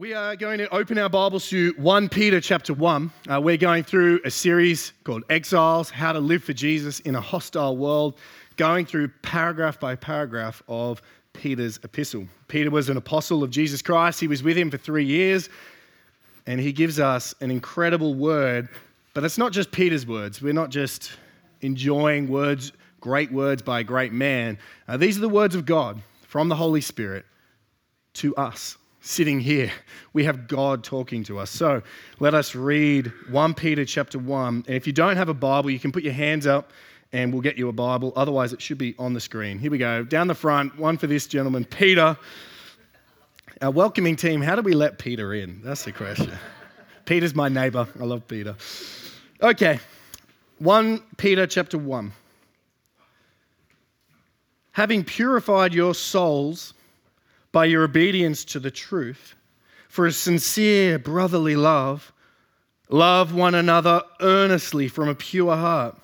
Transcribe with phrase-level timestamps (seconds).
[0.00, 3.12] We are going to open our Bibles to 1 Peter chapter 1.
[3.28, 7.20] Uh, we're going through a series called Exiles How to Live for Jesus in a
[7.20, 8.16] Hostile World,
[8.56, 11.02] going through paragraph by paragraph of
[11.34, 12.26] Peter's epistle.
[12.48, 15.50] Peter was an apostle of Jesus Christ, he was with him for three years,
[16.46, 18.70] and he gives us an incredible word.
[19.12, 21.12] But it's not just Peter's words, we're not just
[21.60, 22.72] enjoying words,
[23.02, 24.56] great words by a great man.
[24.88, 27.26] Uh, these are the words of God from the Holy Spirit
[28.14, 29.72] to us sitting here.
[30.12, 31.50] We have God talking to us.
[31.50, 31.82] So
[32.18, 34.64] let us read 1 Peter chapter 1.
[34.66, 36.72] And if you don't have a Bible, you can put your hands up
[37.12, 38.12] and we'll get you a Bible.
[38.14, 39.58] Otherwise, it should be on the screen.
[39.58, 40.04] Here we go.
[40.04, 42.16] Down the front, one for this gentleman, Peter.
[43.62, 45.60] Our welcoming team, how do we let Peter in?
[45.62, 46.32] That's the question.
[47.04, 47.88] Peter's my neighbor.
[47.98, 48.56] I love Peter.
[49.42, 49.80] Okay.
[50.58, 52.12] 1 Peter chapter 1.
[54.72, 56.74] Having purified your souls
[57.52, 59.34] by your obedience to the truth,
[59.88, 62.12] for a sincere brotherly love,
[62.88, 65.96] love one another earnestly from a pure heart,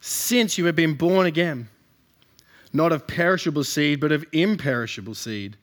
[0.00, 1.68] since you have been born again,
[2.72, 5.56] not of perishable seed, but of imperishable seed,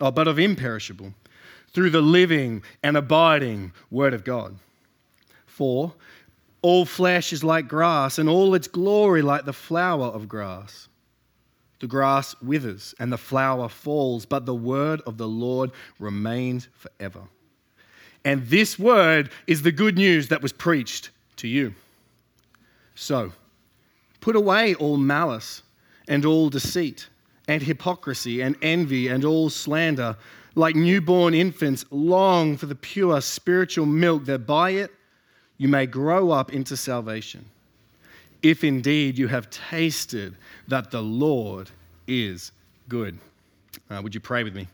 [0.00, 1.12] oh, but of imperishable,
[1.72, 4.56] through the living and abiding Word of God.
[5.46, 5.92] For
[6.62, 10.88] all flesh is like grass, and all its glory like the flower of grass.
[11.80, 17.22] The grass withers and the flower falls, but the word of the Lord remains forever.
[18.24, 21.74] And this word is the good news that was preached to you.
[22.94, 23.32] So,
[24.20, 25.62] put away all malice
[26.08, 27.08] and all deceit
[27.46, 30.16] and hypocrisy and envy and all slander.
[30.54, 34.90] Like newborn infants, long for the pure spiritual milk that by it
[35.58, 37.44] you may grow up into salvation
[38.42, 40.36] if indeed you have tasted
[40.68, 41.70] that the Lord
[42.06, 42.52] is
[42.88, 43.18] good.
[43.90, 44.68] Uh, would you pray with me?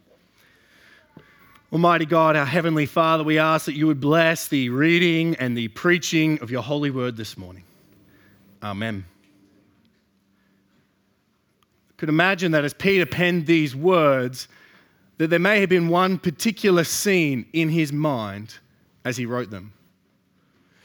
[1.73, 5.69] Almighty God, our Heavenly Father, we ask that you would bless the reading and the
[5.69, 7.65] preaching of your holy word this morning.
[8.63, 9.07] Amen.
[11.91, 14.49] I could imagine that as Peter penned these words,
[15.17, 18.59] that there may have been one particular scene in his mind
[19.05, 19.73] as he wrote them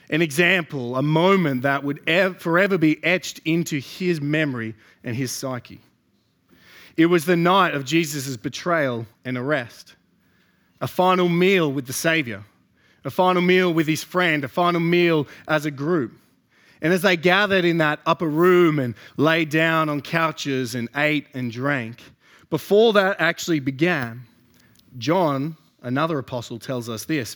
[0.09, 1.99] an example, a moment that would
[2.39, 5.81] forever be etched into his memory and his psyche.
[6.95, 9.95] It was the night of Jesus' betrayal and arrest,
[10.81, 12.43] a final meal with the Savior,
[13.03, 16.13] a final meal with his friend, a final meal as a group.
[16.81, 21.27] And as they gathered in that upper room and lay down on couches and ate
[21.33, 22.01] and drank,
[22.49, 24.23] before that actually began,
[24.97, 27.35] John, another apostle, tells us this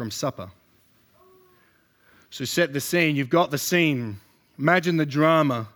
[0.00, 0.50] from supper.
[2.30, 3.16] So set the scene.
[3.16, 4.18] You've got the scene.
[4.58, 5.68] Imagine the drama.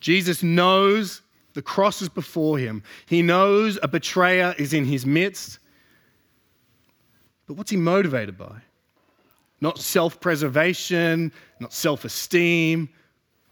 [0.00, 1.20] Jesus knows
[1.52, 2.82] the cross is before him.
[3.04, 5.58] He knows a betrayer is in his midst.
[7.46, 8.56] But what's he motivated by?
[9.60, 11.30] Not self preservation,
[11.60, 12.88] not self esteem,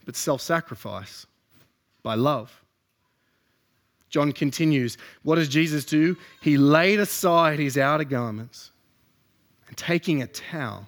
[0.03, 1.27] but self sacrifice
[2.01, 2.59] by love.
[4.09, 6.17] John continues What does Jesus do?
[6.41, 8.71] He laid aside his outer garments
[9.67, 10.87] and taking a towel,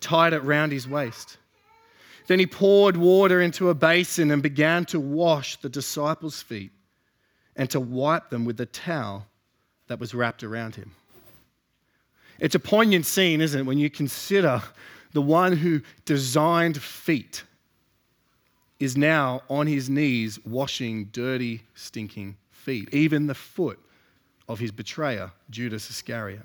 [0.00, 1.38] tied it round his waist.
[2.26, 6.72] Then he poured water into a basin and began to wash the disciples' feet
[7.54, 9.26] and to wipe them with the towel
[9.86, 10.92] that was wrapped around him.
[12.38, 14.62] It's a poignant scene, isn't it, when you consider
[15.12, 17.44] the one who designed feet
[18.78, 23.78] is now on his knees washing dirty, stinking feet, even the foot
[24.48, 26.44] of his betrayer, Judas Iscariot.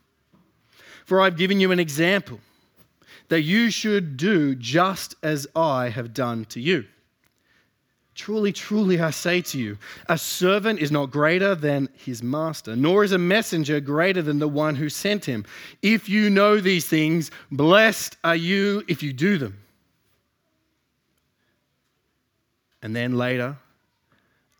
[1.11, 2.39] For I've given you an example
[3.27, 6.85] that you should do just as I have done to you.
[8.15, 9.77] Truly, truly, I say to you,
[10.07, 14.47] a servant is not greater than his master, nor is a messenger greater than the
[14.47, 15.43] one who sent him.
[15.81, 19.57] If you know these things, blessed are you if you do them.
[22.81, 23.57] And then later,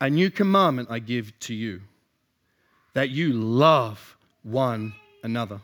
[0.02, 1.80] a new commandment I give to you
[2.94, 4.94] that you love one
[5.24, 5.62] another.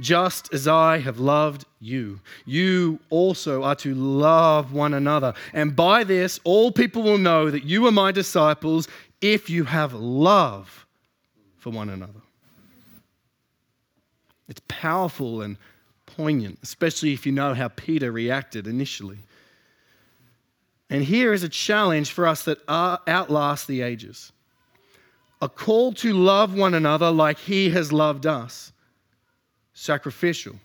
[0.00, 5.34] Just as I have loved you, you also are to love one another.
[5.52, 8.88] And by this, all people will know that you are my disciples
[9.20, 10.86] if you have love
[11.58, 12.20] for one another.
[14.48, 15.56] It's powerful and
[16.06, 19.18] poignant, especially if you know how Peter reacted initially.
[20.90, 24.32] And here is a challenge for us that outlasts the ages
[25.42, 28.72] a call to love one another like he has loved us
[29.74, 30.56] sacrificial,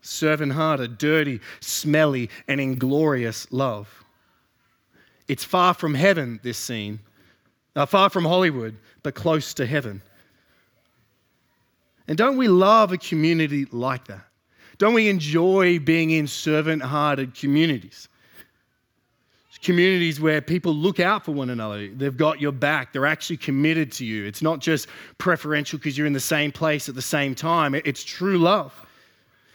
[0.00, 4.04] servant hearted, dirty, smelly, and inglorious love.
[5.28, 7.00] It's far from heaven, this scene,
[7.74, 10.02] uh, far from Hollywood, but close to heaven.
[12.08, 14.24] And don't we love a community like that?
[14.78, 18.08] Don't we enjoy being in servant hearted communities?
[19.66, 21.88] Communities where people look out for one another.
[21.88, 22.92] They've got your back.
[22.92, 24.24] They're actually committed to you.
[24.24, 24.86] It's not just
[25.18, 28.72] preferential because you're in the same place at the same time, it's true love.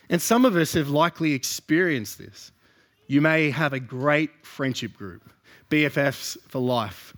[0.09, 2.51] And some of us have likely experienced this.
[3.07, 5.23] You may have a great friendship group,
[5.69, 7.15] BFFs for life.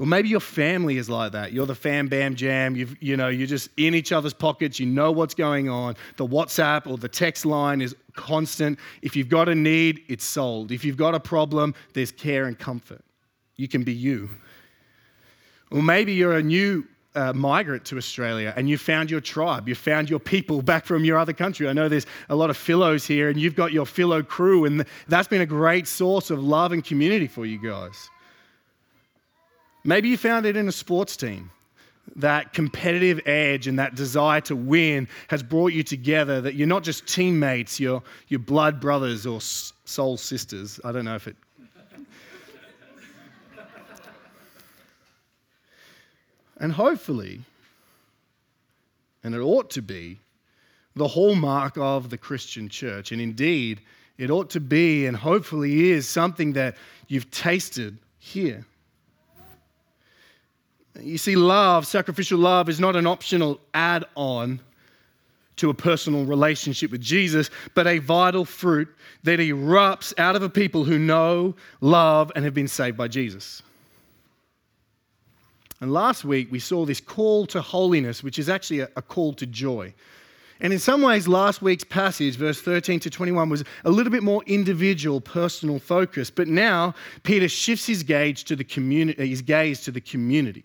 [0.00, 1.52] Or maybe your family is like that.
[1.52, 2.74] You're the fam bam jam.
[2.74, 4.80] You've, you know, you're just in each other's pockets.
[4.80, 5.94] You know what's going on.
[6.16, 8.78] The WhatsApp or the text line is constant.
[9.02, 10.72] If you've got a need, it's solved.
[10.72, 13.02] If you've got a problem, there's care and comfort.
[13.56, 14.30] You can be you.
[15.70, 19.74] Or maybe you're a new uh, migrant to Australia and you found your tribe, you
[19.74, 21.68] found your people back from your other country.
[21.68, 24.86] I know there's a lot of Philos here and you've got your Philo crew, and
[25.08, 28.08] that's been a great source of love and community for you guys.
[29.84, 31.50] Maybe you found it in a sports team.
[32.16, 36.82] That competitive edge and that desire to win has brought you together, that you're not
[36.82, 40.80] just teammates, you're, you're blood brothers or soul sisters.
[40.84, 41.36] I don't know if it.
[46.58, 47.40] and hopefully,
[49.22, 50.18] and it ought to be,
[50.96, 53.12] the hallmark of the Christian church.
[53.12, 53.80] And indeed,
[54.18, 56.76] it ought to be and hopefully is something that
[57.08, 58.66] you've tasted here.
[61.02, 64.60] You see, love, sacrificial love, is not an optional add on
[65.56, 68.88] to a personal relationship with Jesus, but a vital fruit
[69.24, 73.62] that erupts out of a people who know, love, and have been saved by Jesus.
[75.80, 79.32] And last week we saw this call to holiness, which is actually a, a call
[79.34, 79.92] to joy.
[80.62, 84.22] And in some ways, last week's passage, verse 13 to 21, was a little bit
[84.22, 86.30] more individual, personal focus.
[86.30, 88.64] But now Peter shifts his gaze to the
[89.16, 90.64] his gaze to the community.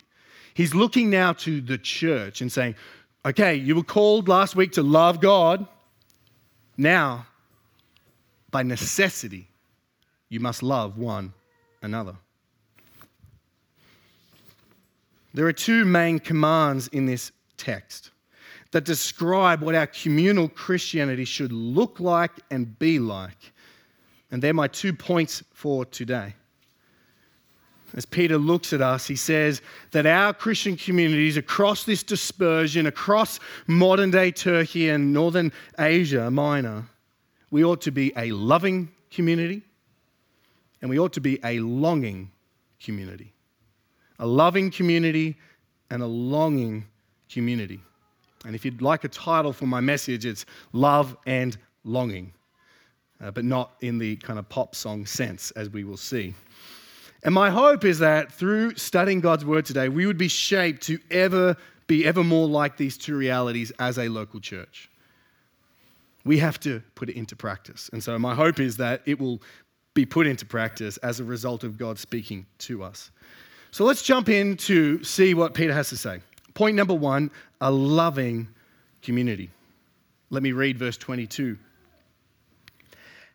[0.56, 2.76] He's looking now to the church and saying,
[3.26, 5.66] okay, you were called last week to love God.
[6.78, 7.26] Now,
[8.50, 9.50] by necessity,
[10.30, 11.34] you must love one
[11.82, 12.16] another.
[15.34, 18.10] There are two main commands in this text
[18.70, 23.52] that describe what our communal Christianity should look like and be like.
[24.30, 26.34] And they're my two points for today
[27.96, 29.62] as Peter looks at us, he says
[29.92, 36.84] that our Christian communities across this dispersion, across modern day Turkey and northern Asia Minor,
[37.50, 39.62] we ought to be a loving community
[40.82, 42.30] and we ought to be a longing
[42.82, 43.32] community.
[44.18, 45.36] A loving community
[45.90, 46.84] and a longing
[47.30, 47.80] community.
[48.44, 52.32] And if you'd like a title for my message, it's Love and Longing,
[53.22, 56.34] uh, but not in the kind of pop song sense, as we will see.
[57.26, 61.00] And my hope is that through studying God's word today, we would be shaped to
[61.10, 61.56] ever
[61.88, 64.88] be ever more like these two realities as a local church.
[66.24, 67.90] We have to put it into practice.
[67.92, 69.42] And so my hope is that it will
[69.92, 73.10] be put into practice as a result of God speaking to us.
[73.72, 76.20] So let's jump in to see what Peter has to say.
[76.54, 78.48] Point number one a loving
[79.02, 79.50] community.
[80.30, 81.58] Let me read verse 22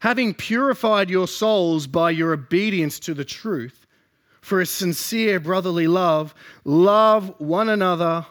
[0.02, 3.86] having purified your souls by your obedience to the truth,
[4.42, 6.34] for a sincere brotherly love,
[6.66, 8.26] love one another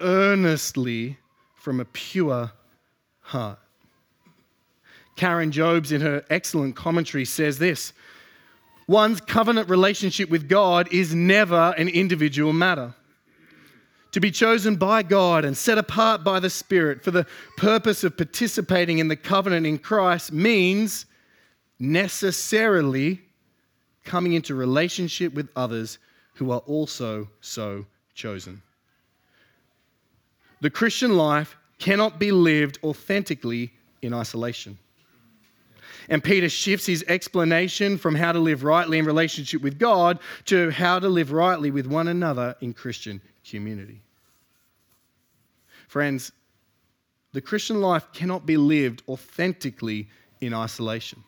[0.00, 1.18] earnestly
[1.56, 2.52] from a pure
[3.20, 3.58] heart.
[5.16, 7.92] Karen Jobes, in her excellent commentary, says this
[8.86, 12.94] One's covenant relationship with God is never an individual matter.
[14.12, 18.16] To be chosen by God and set apart by the Spirit for the purpose of
[18.16, 21.04] participating in the covenant in Christ means
[21.78, 23.20] necessarily
[24.04, 25.98] coming into relationship with others
[26.34, 28.62] who are also so chosen.
[30.60, 34.78] The Christian life cannot be lived authentically in isolation.
[36.08, 40.70] And Peter shifts his explanation from how to live rightly in relationship with God to
[40.70, 44.00] how to live rightly with one another in Christian community.
[45.88, 46.32] Friends,
[47.32, 50.08] the Christian life cannot be lived authentically
[50.40, 51.22] in isolation.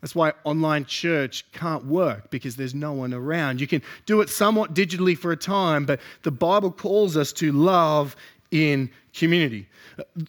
[0.00, 3.60] That's why online church can't work because there's no one around.
[3.60, 7.50] You can do it somewhat digitally for a time, but the Bible calls us to
[7.50, 8.14] love
[8.50, 9.68] in community.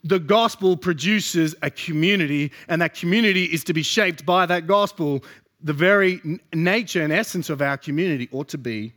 [0.04, 5.24] The gospel produces a community, and that community is to be shaped by that gospel.
[5.62, 8.94] The very nature and essence of our community ought to be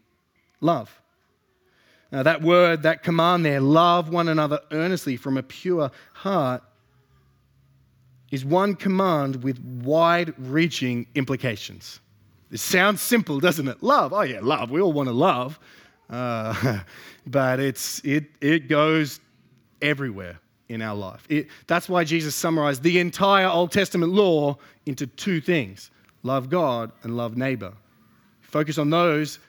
[0.60, 0.98] love.
[2.10, 6.62] Now, that word, that command there, love one another earnestly from a pure heart,
[8.32, 12.00] is one command with wide reaching implications.
[12.50, 13.82] It sounds simple, doesn't it?
[13.82, 14.12] Love.
[14.12, 14.70] Oh, yeah, love.
[14.70, 15.60] We all want to love.
[16.10, 16.80] Uh,
[17.26, 19.20] but it's, it, it goes
[19.80, 21.26] everywhere in our life.
[21.28, 25.90] It, that's why Jesus summarized the entire Old Testament law into two things
[26.24, 27.72] love God and love neighbor.
[28.40, 29.40] Focus on those,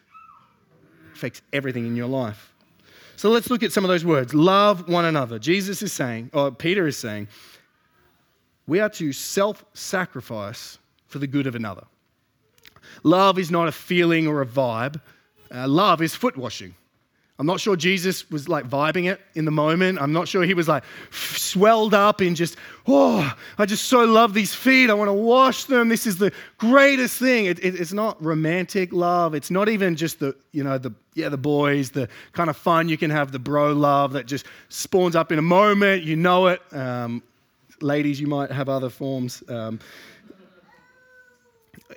[1.14, 2.54] affects everything in your life.
[3.16, 4.34] So let's look at some of those words.
[4.34, 5.40] Love one another.
[5.40, 7.28] Jesus is saying, or Peter is saying,
[8.68, 10.78] we are to self sacrifice
[11.08, 11.86] for the good of another.
[13.04, 15.02] Love is not a feeling or a vibe,
[15.54, 16.76] uh, love is foot washing.
[17.40, 20.00] I'm not sure Jesus was like vibing it in the moment.
[20.00, 24.36] I'm not sure he was like swelled up in just, oh, I just so love
[24.36, 24.92] these feet.
[24.92, 25.90] I want to wash them.
[25.90, 27.46] This is the greatest thing.
[27.46, 29.34] It, it, it's not romantic love.
[29.34, 32.88] It's not even just the, you know, the, yeah, the boys, the kind of fun
[32.88, 36.04] you can have, the bro love that just spawns up in a moment.
[36.04, 36.62] You know it.
[36.72, 37.24] Um,
[37.82, 39.44] ladies, you might have other forms.
[39.50, 39.80] Um,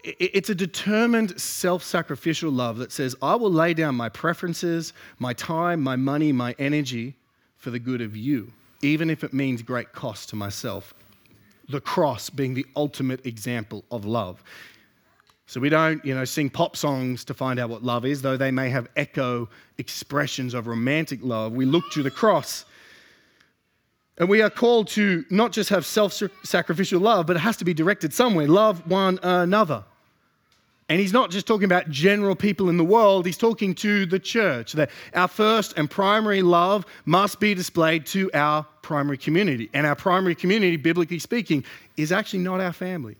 [0.04, 5.33] it's a determined self sacrificial love that says, I will lay down my preferences, my
[5.33, 7.14] time, my money, my energy
[7.56, 8.52] for the good of you,
[8.83, 10.95] even if it means great cost to myself.
[11.68, 14.42] The cross being the ultimate example of love.
[15.49, 18.37] So we don't, you know, sing pop songs to find out what love is, though
[18.37, 21.52] they may have echo expressions of romantic love.
[21.52, 22.64] We look to the cross.
[24.18, 27.64] And we are called to not just have self sacrificial love, but it has to
[27.64, 28.49] be directed somewhere.
[28.49, 29.85] Love one another.
[30.88, 34.20] And he's not just talking about general people in the world, he's talking to the
[34.20, 34.73] church.
[34.73, 39.68] That our first and primary love must be displayed to our primary community.
[39.75, 41.64] And our primary community, biblically speaking,
[41.96, 43.16] is actually not our family.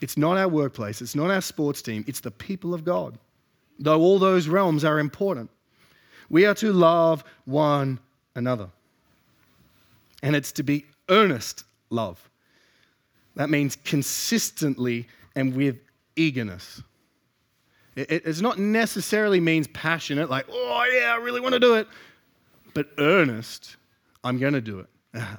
[0.00, 1.02] It's not our workplace.
[1.02, 2.04] It's not our sports team.
[2.06, 3.18] It's the people of God.
[3.78, 5.50] Though all those realms are important,
[6.30, 8.00] we are to love one
[8.34, 8.70] another.
[10.26, 12.28] And it's to be earnest love.
[13.36, 15.06] That means consistently
[15.36, 15.76] and with
[16.16, 16.82] eagerness.
[17.94, 21.86] It, not necessarily means passionate, like, oh yeah, I really want to do it,
[22.74, 23.76] but earnest,
[24.24, 24.86] I'm going to do it.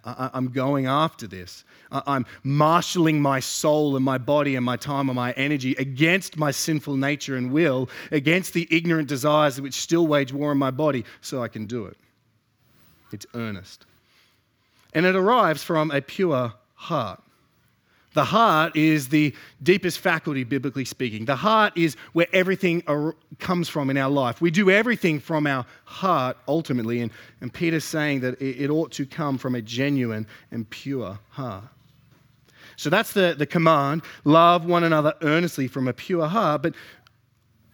[0.05, 1.65] I, am going after this.
[1.91, 6.51] I'm marshaling my soul and my body and my time and my energy against my
[6.51, 11.03] sinful nature and will, against the ignorant desires which still wage war in my body,
[11.19, 11.97] so I can do it.
[13.11, 13.85] It's earnest.
[14.93, 17.21] And it arrives from a pure heart.
[18.13, 21.25] The heart is the deepest faculty, biblically speaking.
[21.25, 22.81] The heart is where everything
[23.37, 24.41] comes from in our life.
[24.41, 27.01] We do everything from our heart ultimately.
[27.01, 31.19] And, and Peter's saying that it, it ought to come from a genuine and pure
[31.29, 31.65] heart.
[32.75, 36.63] So that's the, the command love one another earnestly from a pure heart.
[36.63, 36.73] But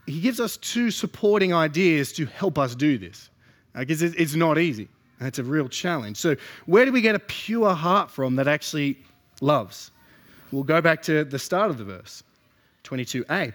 [0.05, 3.29] he gives us two supporting ideas to help us do this.
[3.73, 4.89] Because it's not easy.
[5.25, 6.17] It's a real challenge.
[6.17, 8.97] So, where do we get a pure heart from that actually
[9.41, 9.91] loves?
[10.51, 12.23] We'll go back to the start of the verse,
[12.83, 13.53] 22a.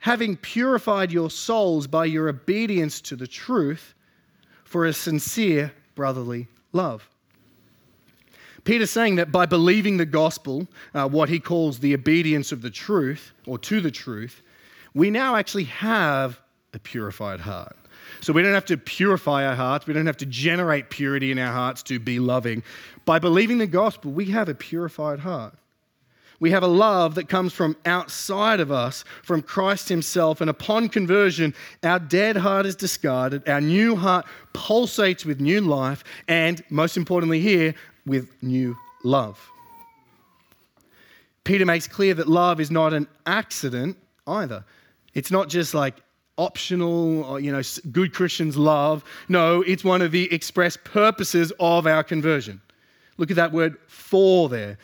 [0.00, 3.94] Having purified your souls by your obedience to the truth
[4.64, 7.08] for a sincere brotherly love.
[8.64, 12.70] Peter's saying that by believing the gospel, uh, what he calls the obedience of the
[12.70, 14.42] truth, or to the truth,
[14.92, 16.38] we now actually have
[16.74, 17.77] a purified heart.
[18.20, 19.86] So we don't have to purify our hearts.
[19.86, 22.62] We don't have to generate purity in our hearts to be loving.
[23.04, 25.54] By believing the gospel, we have a purified heart.
[26.40, 30.40] We have a love that comes from outside of us, from Christ Himself.
[30.40, 36.04] And upon conversion, our dead heart is discarded, our new heart pulsates with new life,
[36.28, 37.74] and most importantly, here,
[38.06, 39.50] with new love.
[41.42, 43.96] Peter makes clear that love is not an accident
[44.26, 44.64] either.
[45.14, 45.96] It's not just like
[46.38, 47.60] optional, or, you know,
[47.92, 49.04] good Christians love.
[49.28, 52.60] No, it's one of the express purposes of our conversion.
[53.18, 54.78] Look at that word for there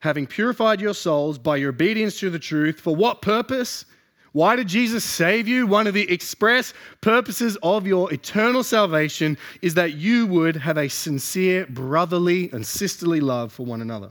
[0.00, 2.80] having purified your souls by your obedience to the truth.
[2.80, 3.84] For what purpose?
[4.32, 5.66] Why did Jesus save you?
[5.66, 10.88] One of the express purposes of your eternal salvation is that you would have a
[10.88, 14.10] sincere brotherly and sisterly love for one another.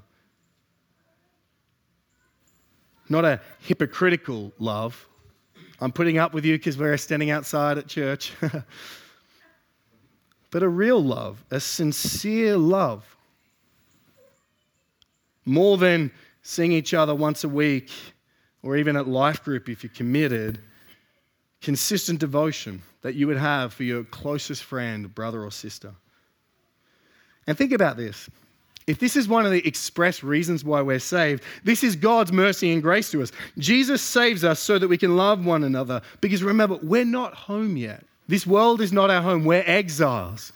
[3.08, 5.08] Not a hypocritical love.
[5.80, 8.32] I'm putting up with you because we're standing outside at church.
[10.52, 13.16] but a real love, a sincere love.
[15.46, 17.92] More than seeing each other once a week
[18.64, 20.60] or even at life group if you're committed,
[21.62, 25.94] consistent devotion that you would have for your closest friend, brother, or sister.
[27.48, 28.30] And think about this.
[28.88, 32.72] If this is one of the express reasons why we're saved, this is God's mercy
[32.72, 33.32] and grace to us.
[33.58, 36.02] Jesus saves us so that we can love one another.
[36.22, 38.04] Because remember, we're not home yet.
[38.28, 39.44] This world is not our home.
[39.44, 40.54] We're exiles.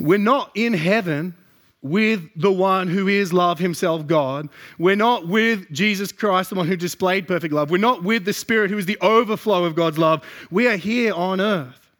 [0.00, 1.34] We're not in heaven
[1.82, 4.48] with the one who is love himself, God.
[4.78, 7.70] We're not with Jesus Christ, the one who displayed perfect love.
[7.70, 10.24] We're not with the Spirit who is the overflow of God's love.
[10.50, 11.90] We are here on earth.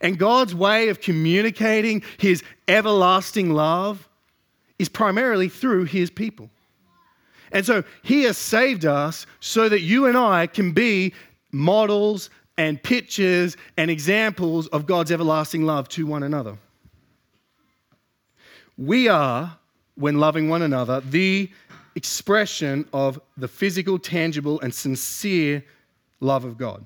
[0.00, 4.05] And God's way of communicating his everlasting love
[4.78, 6.50] is primarily through his people.
[7.52, 11.14] And so he has saved us so that you and I can be
[11.52, 12.28] models
[12.58, 16.56] and pictures and examples of God's everlasting love to one another.
[18.76, 19.56] We are,
[19.94, 21.50] when loving one another, the
[21.94, 25.64] expression of the physical, tangible, and sincere
[26.20, 26.84] love of God.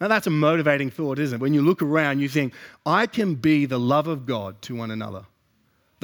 [0.00, 1.40] Now, that's a motivating thought, isn't it?
[1.40, 2.52] When you look around, you think,
[2.84, 5.24] I can be the love of God to one another.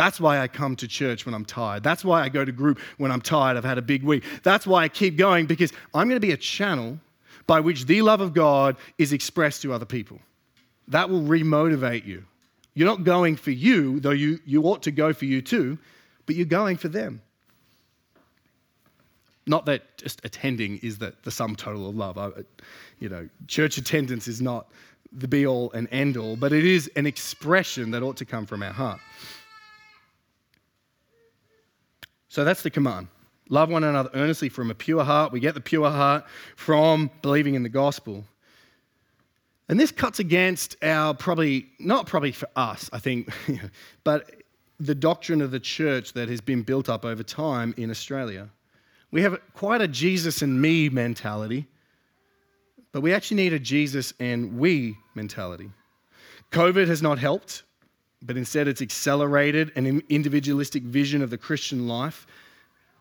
[0.02, 1.84] That's why I come to church when I'm tired.
[1.84, 3.56] That's why I go to group when I'm tired.
[3.56, 4.24] I've had a big week.
[4.42, 6.98] That's why I keep going because I'm going to be a channel
[7.46, 10.18] by which the love of God is expressed to other people.
[10.88, 12.24] That will remotivate you.
[12.74, 15.78] You're not going for you, though you, you ought to go for you too,
[16.26, 17.22] but you're going for them.
[19.46, 22.18] Not that just attending is the, the sum total of love.
[22.18, 22.30] I,
[22.98, 24.66] you know, church attendance is not
[25.12, 28.46] the be all and end all, but it is an expression that ought to come
[28.46, 28.98] from our heart.
[32.32, 33.08] So that's the command.
[33.50, 35.32] Love one another earnestly from a pure heart.
[35.32, 36.24] We get the pure heart
[36.56, 38.24] from believing in the gospel.
[39.68, 43.28] And this cuts against our probably, not probably for us, I think,
[44.04, 44.30] but
[44.80, 48.48] the doctrine of the church that has been built up over time in Australia.
[49.10, 51.66] We have quite a Jesus and me mentality,
[52.92, 55.70] but we actually need a Jesus and we mentality.
[56.50, 57.62] COVID has not helped,
[58.22, 62.26] but instead it's accelerated an individualistic vision of the Christian life.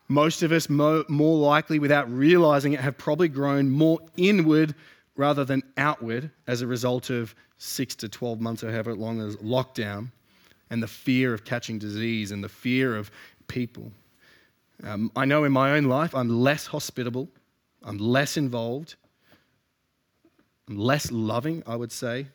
[0.08, 4.76] Most of us, more likely without realizing it, have probably grown more inward
[5.16, 9.36] rather than outward as a result of six to 12 months or however long as
[9.38, 10.10] lockdown
[10.70, 13.12] and the fear of catching disease and the fear of
[13.48, 13.92] people.
[14.84, 17.30] Um, I know in my own life I'm less hospitable,
[17.84, 18.96] I'm less involved,
[20.68, 22.28] I'm less loving, I would say.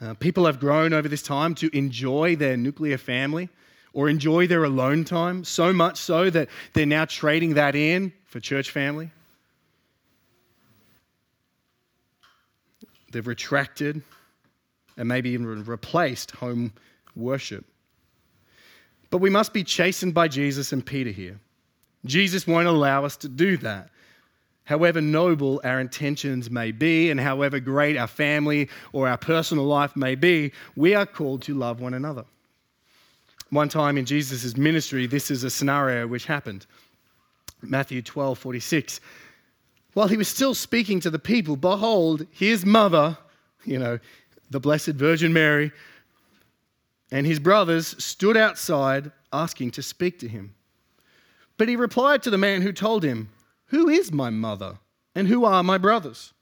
[0.00, 3.48] Uh, people have grown over this time to enjoy their nuclear family
[3.92, 8.40] or enjoy their alone time, so much so that they're now trading that in for
[8.40, 9.10] church family.
[13.12, 14.02] They've retracted
[14.96, 16.72] and maybe even replaced home
[17.14, 17.64] worship.
[19.10, 21.38] But we must be chastened by Jesus and Peter here.
[22.04, 23.90] Jesus won't allow us to do that.
[24.64, 29.94] However noble our intentions may be, and however great our family or our personal life
[29.94, 32.24] may be, we are called to love one another.
[33.50, 36.66] One time in Jesus' ministry, this is a scenario which happened.
[37.62, 39.00] Matthew 12 46.
[39.92, 43.16] While he was still speaking to the people, behold, his mother,
[43.64, 43.98] you know,
[44.50, 45.72] the Blessed Virgin Mary,
[47.12, 50.54] and his brothers stood outside asking to speak to him.
[51.56, 53.28] But he replied to the man who told him,
[53.66, 54.78] Who is my mother,
[55.14, 56.32] and who are my brothers?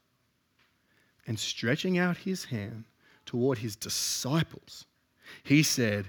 [1.25, 2.85] And stretching out his hand
[3.25, 4.85] toward his disciples,
[5.43, 6.07] he said,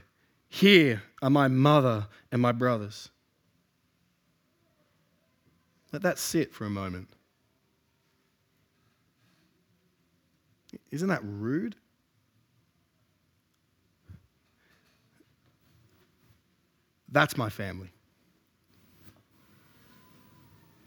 [0.48, 3.10] Here are my mother and my brothers.
[5.92, 7.08] Let that sit for a moment.
[10.90, 11.76] Isn't that rude?
[17.08, 17.93] That's my family.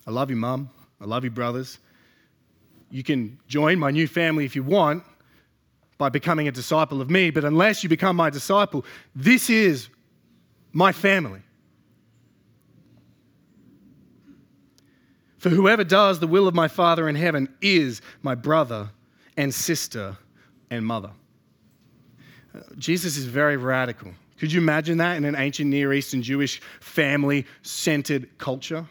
[0.07, 0.69] I love you, Mum.
[1.01, 1.79] I love you, brothers.
[2.89, 5.03] You can join my new family if you want
[5.97, 9.89] by becoming a disciple of me, but unless you become my disciple, this is
[10.71, 11.41] my family.
[15.37, 18.89] For whoever does the will of my Father in heaven is my brother
[19.35, 20.17] and sister
[20.69, 21.11] and mother.
[22.55, 24.11] Uh, Jesus is very radical.
[24.39, 28.85] Could you imagine that in an ancient Near Eastern Jewish family centered culture,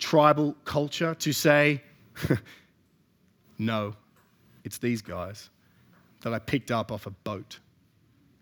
[0.00, 1.82] tribal culture, to say,
[3.58, 3.94] no,
[4.64, 5.50] it's these guys
[6.22, 7.58] that I picked up off a boat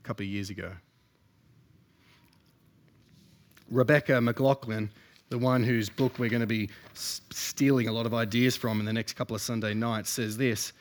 [0.02, 0.72] a couple of years ago.
[3.70, 4.90] Rebecca McLaughlin,
[5.28, 8.86] the one whose book we're going to be stealing a lot of ideas from in
[8.86, 10.72] the next couple of Sunday nights, says this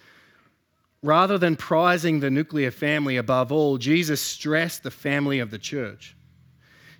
[1.04, 6.16] Rather than prizing the nuclear family above all, Jesus stressed the family of the church.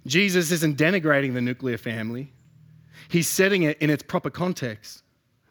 [0.06, 2.32] Jesus isn't denigrating the nuclear family,
[3.10, 5.04] he's setting it in its proper context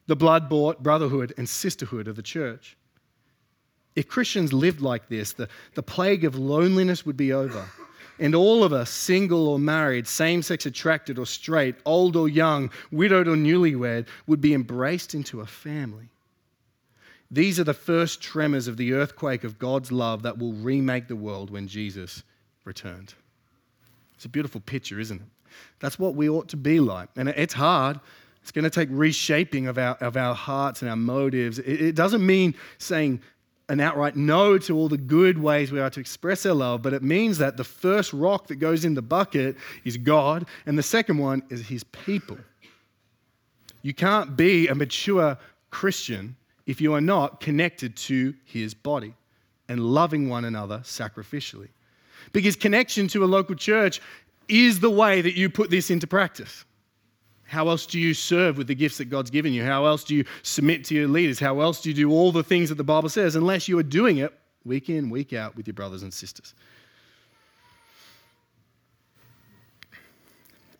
[0.06, 2.76] the blood bought brotherhood and sisterhood of the church.
[3.94, 7.68] If Christians lived like this, the, the plague of loneliness would be over.
[8.18, 12.70] And all of us, single or married, same sex attracted or straight, old or young,
[12.90, 16.08] widowed or newlywed, would be embraced into a family.
[17.30, 21.16] These are the first tremors of the earthquake of God's love that will remake the
[21.16, 22.22] world when Jesus
[22.64, 23.14] returned.
[24.14, 25.26] It's a beautiful picture, isn't it?
[25.80, 27.08] That's what we ought to be like.
[27.16, 28.00] And it's hard.
[28.42, 31.58] It's going to take reshaping of our, of our hearts and our motives.
[31.58, 33.20] It, it doesn't mean saying
[33.68, 36.92] an outright no to all the good ways we are to express our love, but
[36.92, 40.84] it means that the first rock that goes in the bucket is God, and the
[40.84, 42.38] second one is His people.
[43.82, 45.36] You can't be a mature
[45.70, 49.14] Christian if you are not connected to his body
[49.68, 51.68] and loving one another sacrificially.
[52.32, 54.00] Because connection to a local church
[54.48, 56.64] is the way that you put this into practice.
[57.44, 59.64] How else do you serve with the gifts that God's given you?
[59.64, 61.38] How else do you submit to your leaders?
[61.38, 63.84] How else do you do all the things that the Bible says unless you are
[63.84, 66.54] doing it week in, week out with your brothers and sisters?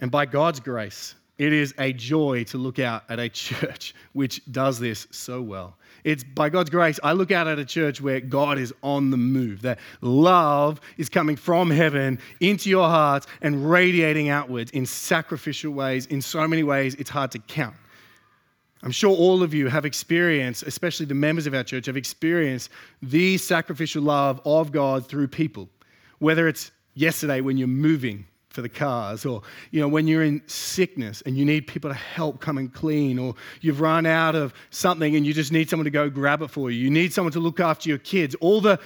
[0.01, 4.41] And by God's grace, it is a joy to look out at a church which
[4.51, 5.77] does this so well.
[6.07, 9.17] It's by God's grace, I look out at a church where God is on the
[9.17, 15.73] move, that love is coming from heaven into your hearts and radiating outwards in sacrificial
[15.73, 17.75] ways, in so many ways, it's hard to count.
[18.85, 22.71] I'm sure all of you have experienced, especially the members of our church, have experienced
[23.03, 25.69] the sacrificial love of God through people.
[26.21, 30.43] Whether it's yesterday when you're moving for the cars, or you know, when you're in
[30.47, 34.55] sickness and you need people to help come and clean, or you've run out of
[34.71, 36.83] something and you just need someone to go grab it for you.
[36.83, 38.35] You need someone to look after your kids.
[38.37, 38.81] All the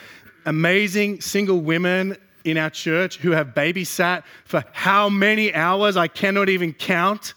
[0.45, 6.49] amazing single women in our church who have babysat for how many hours I cannot
[6.49, 7.35] even count.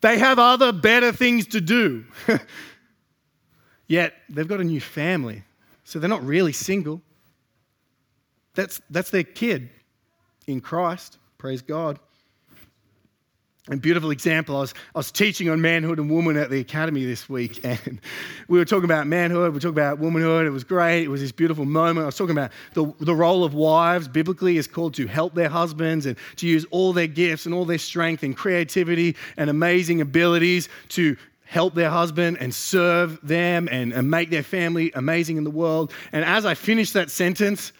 [0.00, 2.06] They have other better things to do.
[3.88, 5.42] Yet they've got a new family.
[5.84, 7.02] So they're not really single.
[8.54, 9.68] That's, that's their kid
[10.48, 11.18] in Christ.
[11.36, 12.00] Praise God.
[13.70, 14.56] A beautiful example.
[14.56, 18.00] I was, I was teaching on manhood and woman at the academy this week, and
[18.48, 20.46] we were talking about manhood, we were talking about womanhood.
[20.46, 21.04] It was great.
[21.04, 22.04] It was this beautiful moment.
[22.04, 25.50] I was talking about the, the role of wives biblically is called to help their
[25.50, 30.00] husbands and to use all their gifts and all their strength and creativity and amazing
[30.00, 35.44] abilities to help their husband and serve them and, and make their family amazing in
[35.44, 35.92] the world.
[36.12, 37.72] And as I finished that sentence,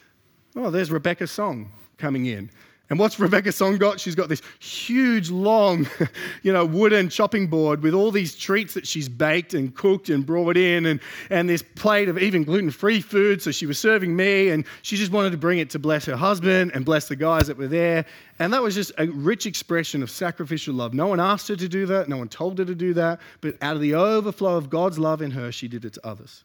[0.55, 2.51] oh, there's Rebecca's song coming in.
[2.91, 4.01] And what's Rebecca song got?
[4.01, 5.87] She's got this huge, long,
[6.43, 10.25] you know, wooden chopping board with all these treats that she's baked and cooked and
[10.25, 13.43] brought in, and, and this plate of even gluten free food.
[13.43, 16.17] So she was serving me, and she just wanted to bring it to bless her
[16.17, 18.07] husband and bless the guys that were there.
[18.39, 20.95] And that was just a rich expression of sacrificial love.
[20.95, 23.57] No one asked her to do that, no one told her to do that, but
[23.61, 26.45] out of the overflow of God's love in her, she did it to others.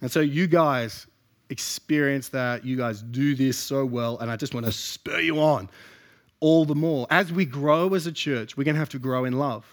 [0.00, 1.06] And so, you guys,
[1.50, 2.64] experience that.
[2.64, 5.68] You guys do this so well, and I just want to spur you on
[6.40, 7.06] all the more.
[7.10, 9.64] As we grow as a church, we're going to have to grow in love.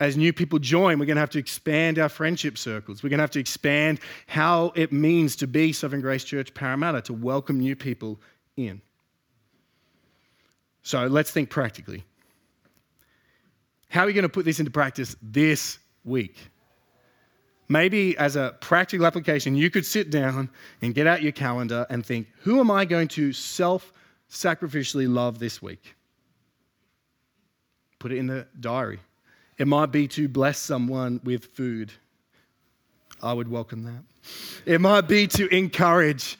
[0.00, 3.02] As new people join, we're going to have to expand our friendship circles.
[3.02, 7.02] We're going to have to expand how it means to be Sovereign Grace Church Parramatta,
[7.02, 8.20] to welcome new people
[8.56, 8.80] in.
[10.82, 12.02] So let's think practically.
[13.88, 16.36] How are we going to put this into practice this week?
[17.72, 20.50] Maybe as a practical application, you could sit down
[20.82, 23.92] and get out your calendar and think, who am I going to self
[24.30, 25.94] sacrificially love this week?
[27.98, 29.00] Put it in the diary.
[29.58, 31.90] It might be to bless someone with food.
[33.22, 34.02] I would welcome that.
[34.66, 36.38] It might be to encourage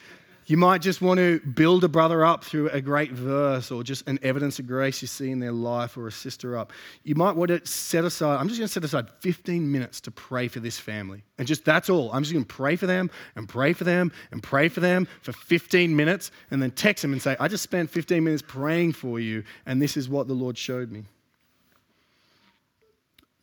[0.53, 4.07] you might just want to build a brother up through a great verse or just
[4.07, 6.71] an evidence of grace you see in their life or a sister up.
[7.01, 10.11] You might want to set aside, I'm just going to set aside 15 minutes to
[10.11, 11.23] pray for this family.
[11.39, 12.11] And just that's all.
[12.11, 15.07] I'm just going to pray for them and pray for them and pray for them
[15.23, 18.91] for 15 minutes and then text them and say, I just spent 15 minutes praying
[18.91, 21.05] for you and this is what the Lord showed me.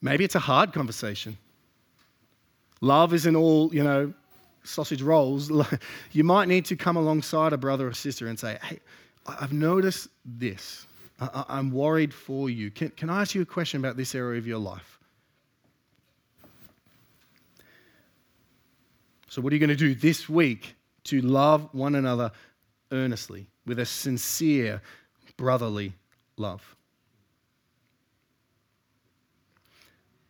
[0.01, 1.39] Maybe it's a hard conversation.
[2.81, 4.15] Love isn't all, you know,
[4.65, 5.51] sausage rolls,
[6.13, 8.81] you might need to come alongside a brother or sister and say, Hey,
[9.27, 10.87] I've noticed this.
[11.21, 12.71] I, am worried for you.
[12.71, 14.99] Can, can I ask you a question about this area of your life?
[19.29, 22.33] So, what are you going to do this week to love one another
[22.91, 24.81] earnestly with a sincere,
[25.37, 25.93] brotherly
[26.37, 26.75] love?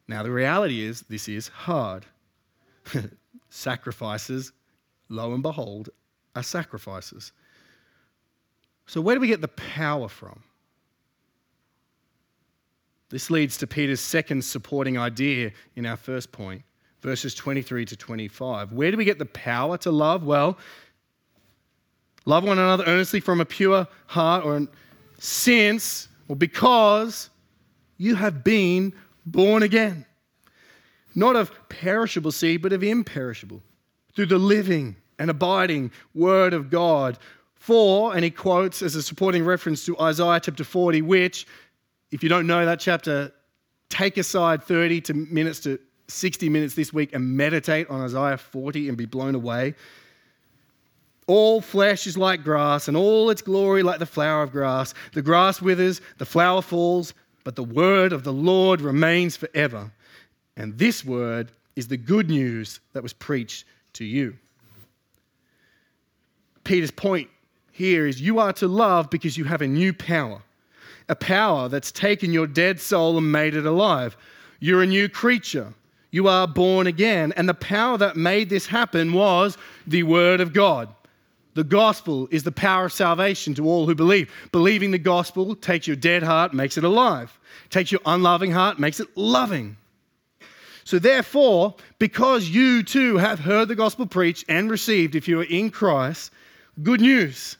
[0.08, 2.04] Now, the reality is, this is hard.
[3.50, 4.52] sacrifices,
[5.08, 5.90] lo and behold,
[6.34, 7.32] are sacrifices.
[8.86, 10.42] So, where do we get the power from?
[13.10, 16.62] This leads to Peter's second supporting idea in our first point,
[17.00, 18.72] verses 23 to 25.
[18.72, 20.24] Where do we get the power to love?
[20.24, 20.56] Well,
[22.24, 24.66] love one another earnestly from a pure heart, or
[25.18, 27.30] since, or because
[27.96, 28.92] you have been
[29.26, 30.06] born again.
[31.14, 33.62] Not of perishable seed, but of imperishable,
[34.14, 37.18] through the living and abiding Word of God.
[37.54, 41.46] For, and he quotes as a supporting reference to Isaiah chapter 40, which,
[42.10, 43.32] if you don't know that chapter,
[43.90, 48.88] take aside 30 to minutes to 60 minutes this week and meditate on Isaiah 40
[48.88, 49.74] and be blown away.
[51.26, 54.94] All flesh is like grass, and all its glory like the flower of grass.
[55.12, 59.92] The grass withers, the flower falls, but the word of the Lord remains forever.
[60.56, 64.36] And this word is the good news that was preached to you.
[66.64, 67.28] Peter's point
[67.72, 70.42] here is you are to love because you have a new power,
[71.08, 74.16] a power that's taken your dead soul and made it alive.
[74.60, 75.72] You're a new creature.
[76.10, 77.32] You are born again.
[77.36, 80.88] And the power that made this happen was the Word of God.
[81.54, 84.30] The gospel is the power of salvation to all who believe.
[84.52, 87.38] Believing the gospel takes your dead heart, makes it alive.
[87.70, 89.76] Takes your unloving heart, makes it loving.
[90.84, 95.44] So, therefore, because you too have heard the gospel preached and received, if you are
[95.44, 96.32] in Christ,
[96.82, 97.56] good news.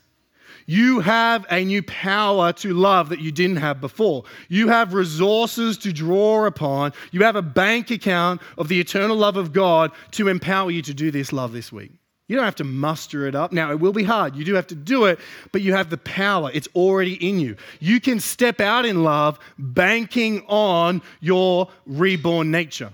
[0.66, 4.22] You have a new power to love that you didn't have before.
[4.48, 6.92] You have resources to draw upon.
[7.10, 10.94] You have a bank account of the eternal love of God to empower you to
[10.94, 11.90] do this love this week.
[12.28, 13.50] You don't have to muster it up.
[13.50, 14.36] Now, it will be hard.
[14.36, 15.18] You do have to do it,
[15.50, 16.52] but you have the power.
[16.54, 17.56] It's already in you.
[17.80, 22.92] You can step out in love, banking on your reborn nature.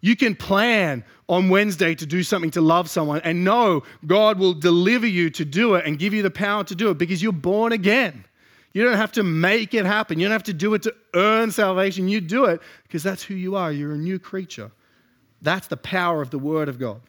[0.00, 4.54] You can plan on Wednesday to do something to love someone and know God will
[4.54, 7.32] deliver you to do it and give you the power to do it because you're
[7.32, 8.24] born again.
[8.72, 10.20] You don't have to make it happen.
[10.20, 12.08] You don't have to do it to earn salvation.
[12.08, 13.72] You do it because that's who you are.
[13.72, 14.70] You're a new creature.
[15.42, 17.00] That's the power of the Word of God.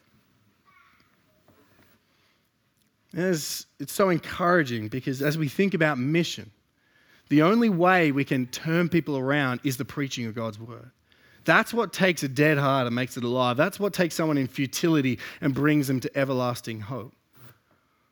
[3.13, 6.51] It's, it's so encouraging because as we think about mission,
[7.29, 10.91] the only way we can turn people around is the preaching of God's Word.
[11.45, 13.57] That's what takes a dead heart and makes it alive.
[13.57, 17.13] That's what takes someone in futility and brings them to everlasting hope.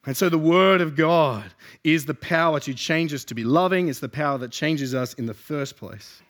[0.05, 1.43] And so the Word of God
[1.83, 5.13] is the power to change us to be loving, it's the power that changes us
[5.15, 6.21] in the first place.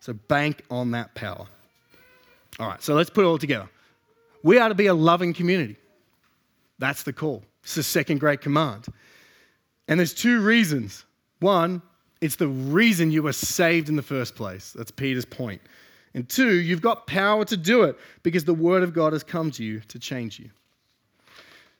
[0.00, 1.46] So bank on that power.
[2.58, 3.68] All right, so let's put it all together.
[4.42, 5.76] We are to be a loving community.
[6.78, 7.42] That's the call.
[7.62, 8.86] It's the second great command.
[9.88, 11.04] And there's two reasons.
[11.40, 11.82] One,
[12.20, 14.72] it's the reason you were saved in the first place.
[14.72, 15.60] That's Peter's point.
[16.14, 19.50] And two, you've got power to do it because the Word of God has come
[19.52, 20.50] to you to change you.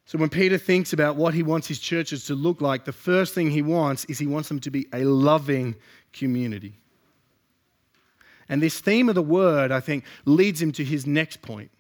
[0.06, 3.34] So when Peter thinks about what he wants his churches to look like, the first
[3.34, 5.74] thing he wants is he wants them to be a loving
[6.12, 6.74] community.
[8.48, 11.70] And this theme of the Word, I think, leads him to his next point.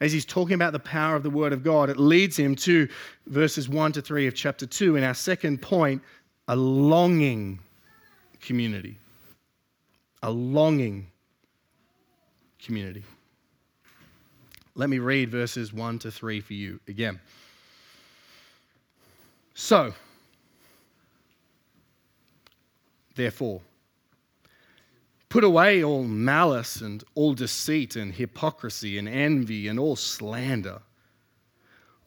[0.00, 2.88] As he's talking about the power of the Word of God, it leads him to
[3.26, 4.96] verses 1 to 3 of chapter 2.
[4.96, 6.02] In our second point,
[6.48, 7.58] a longing
[8.40, 8.98] community.
[10.22, 11.06] A longing
[12.64, 13.04] community.
[14.74, 17.20] Let me read verses 1 to 3 for you again.
[19.54, 19.94] So,
[23.14, 23.60] therefore,
[25.28, 30.80] put away all malice and all deceit and hypocrisy and envy and all slander.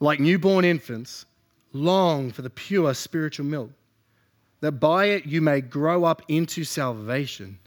[0.00, 1.24] Like newborn infants,
[1.72, 3.70] long for the pure spiritual milk,
[4.60, 7.58] that by it you may grow up into salvation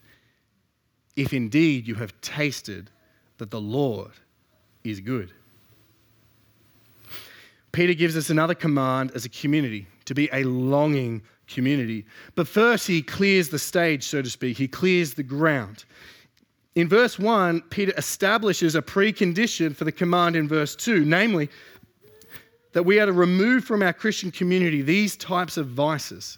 [1.16, 2.90] if indeed you have tasted
[3.38, 4.12] that the Lord
[4.84, 5.32] is good.
[7.72, 12.06] Peter gives us another command as a community to be a longing community.
[12.36, 15.86] But first, he clears the stage, so to speak, he clears the ground.
[16.76, 21.50] In verse 1, Peter establishes a precondition for the command in verse 2, namely,
[22.74, 26.38] that we are to remove from our Christian community these types of vices.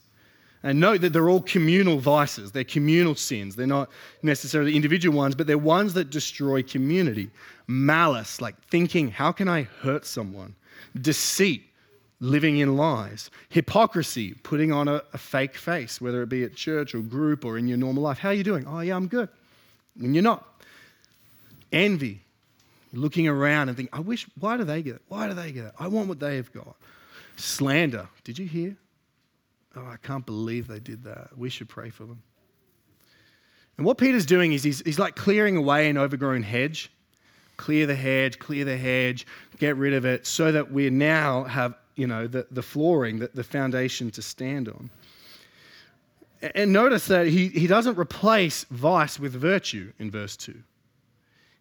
[0.63, 2.53] And note that they're all communal vices.
[2.53, 3.55] They're communal sins.
[3.57, 3.89] They're not
[4.21, 7.29] necessarily individual ones, but they're ones that destroy community.
[7.67, 10.55] Malice, like thinking, how can I hurt someone?
[10.99, 11.63] Deceit,
[12.21, 13.29] living in lies.
[13.49, 17.57] Hypocrisy, putting on a, a fake face, whether it be at church or group or
[17.57, 18.17] in your normal life.
[18.17, 18.65] How are you doing?
[18.65, 19.27] Oh, yeah, I'm good.
[19.97, 20.47] When you're not.
[21.73, 22.21] Envy,
[22.93, 25.01] looking around and thinking, I wish, why do they get it?
[25.09, 25.73] Why do they get it?
[25.77, 26.75] I want what they have got.
[27.35, 28.07] Slander.
[28.23, 28.77] Did you hear?
[29.75, 31.37] Oh, I can't believe they did that.
[31.37, 32.21] We should pray for them.
[33.77, 36.91] And what Peter's doing is he's, he's like clearing away an overgrown hedge.
[37.57, 39.27] Clear the hedge, clear the hedge,
[39.59, 43.29] get rid of it, so that we now have, you know, the, the flooring, the,
[43.33, 44.89] the foundation to stand on.
[46.55, 50.55] And notice that he, he doesn't replace vice with virtue in verse 2.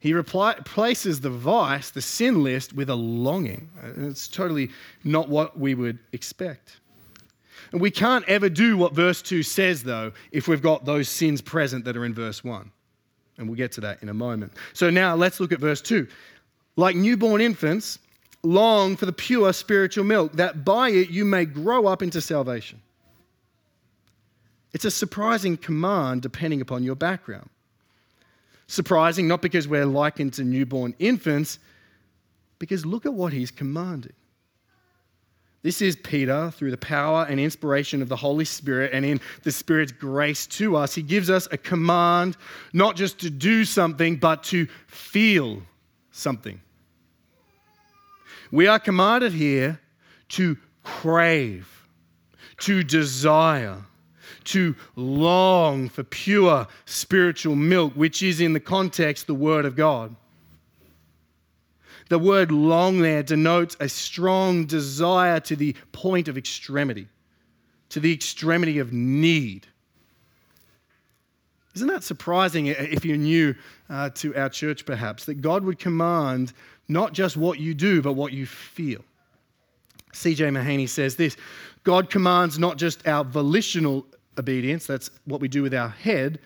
[0.00, 3.70] He replaces the vice, the sin list, with a longing.
[3.98, 4.70] It's totally
[5.04, 6.80] not what we would expect.
[7.72, 11.40] And we can't ever do what verse 2 says, though, if we've got those sins
[11.40, 12.70] present that are in verse 1.
[13.38, 14.52] And we'll get to that in a moment.
[14.74, 16.06] So now let's look at verse 2.
[16.76, 17.98] Like newborn infants,
[18.42, 22.80] long for the pure spiritual milk, that by it you may grow up into salvation.
[24.74, 27.48] It's a surprising command depending upon your background.
[28.66, 31.58] Surprising not because we're likened to newborn infants,
[32.58, 34.12] because look at what he's commanding.
[35.62, 39.52] This is Peter, through the power and inspiration of the Holy Spirit and in the
[39.52, 40.92] Spirit's grace to us.
[40.94, 42.36] He gives us a command
[42.72, 45.62] not just to do something, but to feel
[46.10, 46.60] something.
[48.50, 49.80] We are commanded here
[50.30, 51.86] to crave,
[52.58, 53.78] to desire,
[54.44, 60.16] to long for pure spiritual milk, which is in the context the Word of God.
[62.12, 67.08] The word long there denotes a strong desire to the point of extremity,
[67.88, 69.66] to the extremity of need.
[71.74, 73.54] Isn't that surprising if you're new
[73.88, 76.52] uh, to our church, perhaps, that God would command
[76.86, 79.02] not just what you do, but what you feel?
[80.12, 80.50] C.J.
[80.50, 81.38] Mahaney says this
[81.82, 84.04] God commands not just our volitional
[84.36, 86.40] obedience, that's what we do with our head,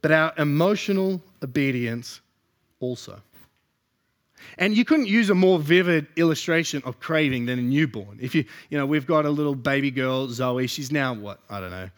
[0.00, 2.20] but our emotional obedience
[2.78, 3.20] also.
[4.56, 8.18] And you couldn't use a more vivid illustration of craving than a newborn.
[8.20, 11.60] If you, you know, we've got a little baby girl, Zoe, she's now what, I
[11.60, 11.90] don't know,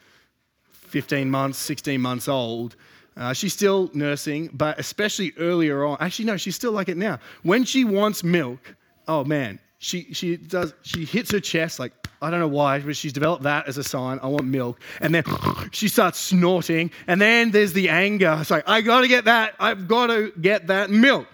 [0.71, 2.77] 15 months, 16 months old.
[3.17, 7.19] Uh, she's still nursing, but especially earlier on, actually, no, she's still like it now.
[7.43, 8.75] When she wants milk,
[9.07, 12.97] oh man, she, she does, she hits her chest like, I don't know why, but
[12.97, 14.19] she's developed that as a sign.
[14.23, 14.79] I want milk.
[15.01, 15.25] And then
[15.73, 16.91] she starts snorting.
[17.07, 18.37] And then there's the anger.
[18.41, 19.55] It's like, I got to get that.
[19.59, 21.27] I've got to get that milk.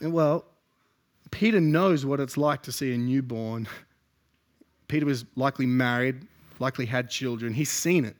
[0.00, 0.44] Well,
[1.30, 3.68] Peter knows what it's like to see a newborn.
[4.88, 6.26] Peter was likely married,
[6.58, 7.52] likely had children.
[7.52, 8.16] He's seen it.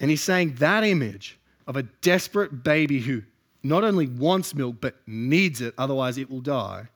[0.00, 3.22] And he's saying that image of a desperate baby who
[3.62, 6.86] not only wants milk, but needs it, otherwise it will die,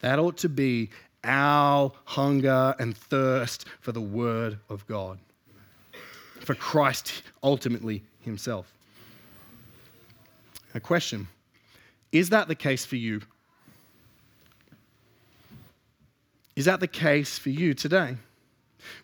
[0.00, 0.90] that ought to be
[1.24, 5.18] our hunger and thirst for the Word of God,
[6.40, 8.72] for Christ ultimately Himself.
[10.74, 11.28] A question
[12.12, 13.20] is that the case for you?
[16.56, 18.16] Is that the case for you today?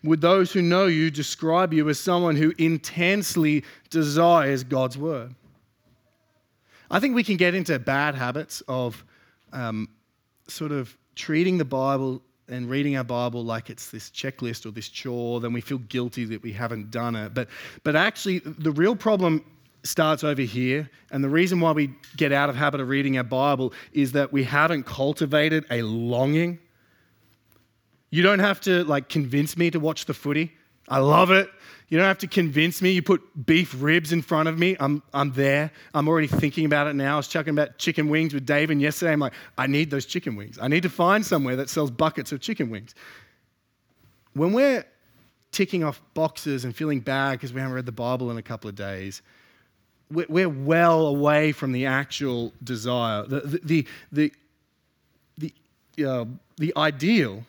[0.03, 5.33] Would those who know you describe you as someone who intensely desires God's word?
[6.91, 9.03] I think we can get into bad habits of
[9.53, 9.89] um,
[10.47, 14.87] sort of treating the Bible and reading our Bible like it's this checklist or this
[14.87, 17.33] chore, then we feel guilty that we haven't done it.
[17.33, 17.47] But,
[17.83, 19.43] but actually, the real problem
[19.85, 20.89] starts over here.
[21.11, 24.31] And the reason why we get out of habit of reading our Bible is that
[24.31, 26.59] we haven't cultivated a longing.
[28.09, 30.53] You don't have to like convince me to watch the footy.
[30.87, 31.49] I love it.
[31.87, 32.91] You don't have to convince me.
[32.91, 34.75] You put beef ribs in front of me.
[34.79, 35.71] I'm, I'm there.
[35.93, 37.13] I'm already thinking about it now.
[37.13, 39.11] I was talking about chicken wings with David yesterday.
[39.11, 40.57] I'm like, I need those chicken wings.
[40.59, 42.95] I need to find somewhere that sells buckets of chicken wings.
[44.33, 44.85] When we're
[45.51, 48.69] ticking off boxes and feeling bad because we haven't read the Bible in a couple
[48.69, 49.21] of days,
[50.15, 53.23] we're well away from the actual desire.
[53.23, 54.31] The, the, the,
[55.37, 55.53] the,
[55.97, 56.25] the, uh,
[56.57, 57.43] the ideal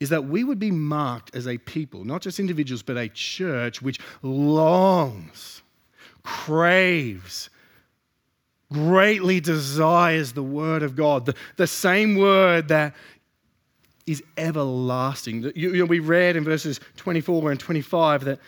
[0.00, 3.80] is that we would be marked as a people, not just individuals, but a church
[3.80, 5.62] which longs,
[6.22, 7.48] craves,
[8.72, 12.94] greatly desires the Word of God, the, the same Word that
[14.06, 15.42] is everlasting.
[15.54, 18.38] You, you know, we read in verses 24 and 25 that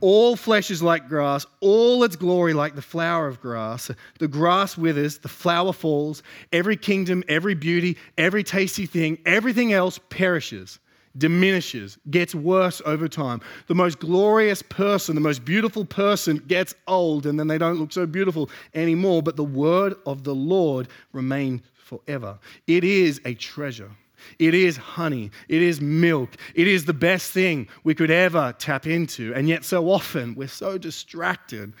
[0.00, 3.90] all flesh is like grass, all its glory like the flower of grass.
[4.18, 6.22] The grass withers, the flower falls,
[6.52, 10.78] every kingdom, every beauty, every tasty thing, everything else perishes,
[11.18, 13.40] diminishes, gets worse over time.
[13.66, 17.92] The most glorious person, the most beautiful person gets old and then they don't look
[17.92, 22.38] so beautiful anymore, but the word of the Lord remains forever.
[22.66, 23.90] It is a treasure.
[24.38, 25.30] It is honey.
[25.48, 26.36] It is milk.
[26.54, 29.32] It is the best thing we could ever tap into.
[29.34, 31.72] And yet, so often, we're so distracted.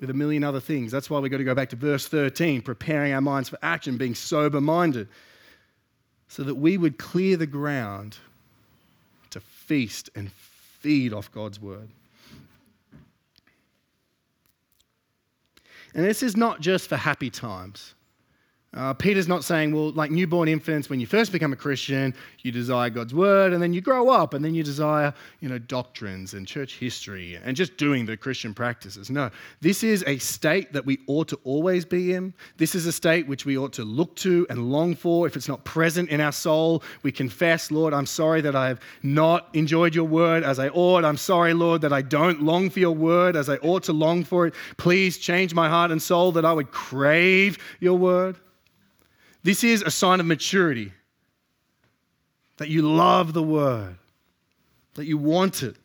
[0.00, 0.92] with a million other things.
[0.92, 3.96] That's why we've got to go back to verse 13, preparing our minds for action,
[3.96, 5.08] being sober minded,
[6.28, 8.16] so that we would clear the ground
[9.30, 11.88] to feast and feed off God's word.
[15.94, 17.94] And this is not just for happy times.
[18.74, 22.52] Uh, Peter's not saying, well, like newborn infants, when you first become a Christian, you
[22.52, 26.34] desire God's word, and then you grow up, and then you desire, you know, doctrines
[26.34, 29.08] and church history and just doing the Christian practices.
[29.08, 29.30] No,
[29.62, 32.34] this is a state that we ought to always be in.
[32.58, 35.26] This is a state which we ought to look to and long for.
[35.26, 38.80] If it's not present in our soul, we confess, Lord, I'm sorry that I have
[39.02, 41.06] not enjoyed your word as I ought.
[41.06, 44.24] I'm sorry, Lord, that I don't long for your word as I ought to long
[44.24, 44.54] for it.
[44.76, 48.38] Please change my heart and soul that I would crave your word.
[49.42, 50.92] This is a sign of maturity
[52.56, 53.96] that you love the word,
[54.94, 55.76] that you want it.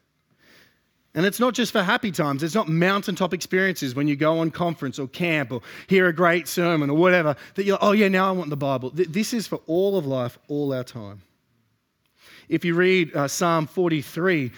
[1.15, 2.41] And it's not just for happy times.
[2.41, 6.47] It's not mountaintop experiences when you go on conference or camp or hear a great
[6.47, 8.89] sermon or whatever that you're, oh, yeah, now I want the Bible.
[8.93, 11.21] This is for all of life, all our time.
[12.49, 14.51] If you read uh, Psalm 43,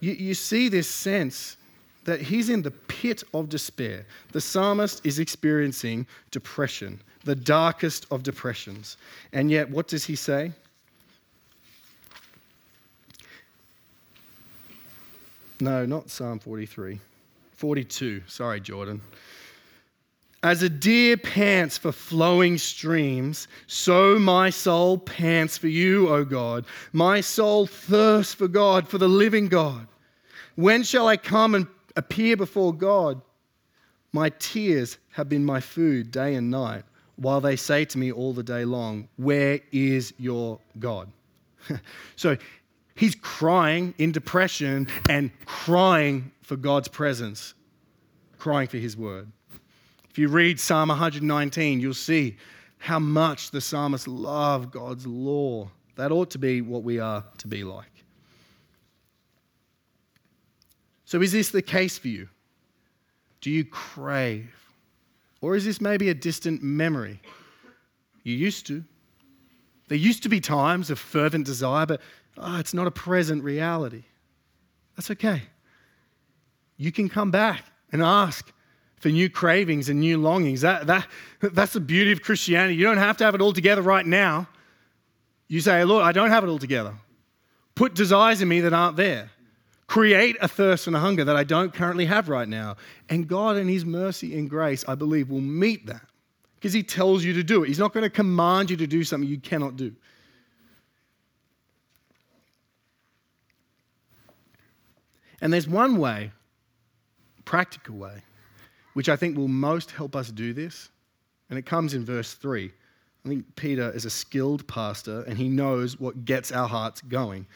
[0.00, 1.56] you, you see this sense
[2.04, 4.06] that he's in the pit of despair.
[4.32, 8.96] The psalmist is experiencing depression the darkest of depressions.
[9.34, 10.50] And yet, what does he say?
[15.60, 16.98] No, not Psalm 43.
[17.52, 18.22] 42.
[18.26, 19.02] Sorry, Jordan.
[20.42, 26.64] As a deer pants for flowing streams, so my soul pants for you, O God.
[26.94, 29.86] My soul thirsts for God, for the living God.
[30.54, 33.20] When shall I come and appear before God?
[34.12, 36.84] My tears have been my food day and night
[37.18, 41.10] while they say to me all the day long, Where is your God?
[42.16, 42.36] so
[42.94, 47.54] he's crying in depression and crying for God's presence,
[48.38, 49.30] crying for his word.
[50.08, 52.36] If you read Psalm 119, you'll see
[52.78, 55.70] how much the psalmist loved God's law.
[55.96, 58.04] That ought to be what we are to be like.
[61.04, 62.28] So, is this the case for you?
[63.40, 64.67] Do you crave
[65.40, 67.20] or is this maybe a distant memory?
[68.22, 68.84] You used to.
[69.88, 72.00] There used to be times of fervent desire, but
[72.36, 74.04] oh, it's not a present reality.
[74.96, 75.42] That's okay.
[76.76, 78.52] You can come back and ask
[78.96, 80.60] for new cravings and new longings.
[80.60, 81.06] That, that,
[81.40, 82.74] that's the beauty of Christianity.
[82.74, 84.48] You don't have to have it all together right now.
[85.46, 86.94] You say, Lord, I don't have it all together.
[87.74, 89.30] Put desires in me that aren't there
[89.88, 92.76] create a thirst and a hunger that I don't currently have right now.
[93.08, 96.02] And God, in His mercy and grace, I believe, will meet that
[96.54, 97.68] because He tells you to do it.
[97.68, 99.92] He's not going to command you to do something you cannot do.
[105.40, 106.32] And there's one way,
[107.44, 108.22] practical way,
[108.94, 110.90] which I think will most help us do this.
[111.48, 112.70] And it comes in verse 3.
[113.24, 117.46] I think Peter is a skilled pastor and he knows what gets our hearts going.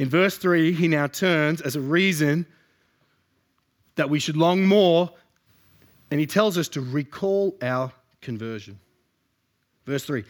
[0.00, 2.46] In verse 3, he now turns as a reason
[3.96, 5.10] that we should long more,
[6.10, 7.92] and he tells us to recall our
[8.22, 8.80] conversion.
[9.84, 10.24] Verse 3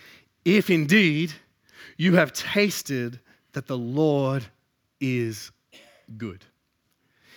[0.44, 1.32] If indeed
[1.96, 3.20] you have tasted
[3.52, 4.44] that the Lord
[5.00, 5.52] is
[6.16, 6.44] good.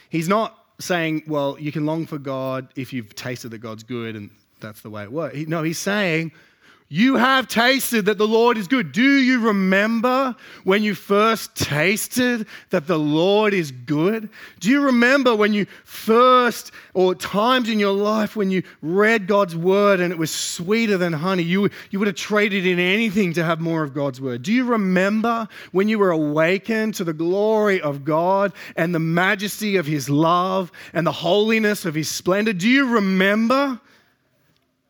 [0.09, 4.15] He's not saying, well, you can long for God if you've tasted that God's good
[4.15, 5.37] and that's the way it works.
[5.47, 6.31] No, he's saying,
[6.89, 8.91] you have tasted that the Lord is good.
[8.91, 14.29] Do you remember when you first tasted that the Lord is good?
[14.59, 19.55] Do you remember when you first, or times in your life when you read God's
[19.55, 21.43] word and it was sweeter than honey?
[21.43, 24.43] You, you would have traded in anything to have more of God's word.
[24.43, 29.77] Do you remember when you were awakened to the glory of God and the majesty
[29.77, 32.53] of His love and the holiness of His splendor?
[32.53, 33.79] Do you remember?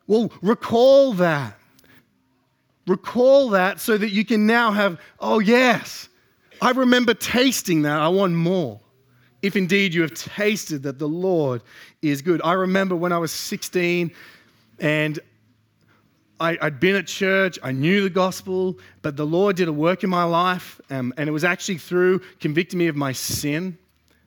[0.06, 1.56] Well, recall that.
[2.86, 6.08] Recall that so that you can now have, oh, yes,
[6.60, 7.98] I remember tasting that.
[7.98, 8.80] I want more.
[9.42, 11.62] If indeed you have tasted that the Lord
[12.02, 12.40] is good.
[12.42, 14.10] I remember when I was 16
[14.78, 15.18] and
[16.40, 20.02] I, had been at church, I knew the gospel, but the Lord did a work
[20.02, 23.78] in my life, um, and it was actually through convicting me of my sin.